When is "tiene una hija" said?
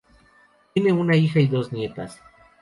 0.73-1.39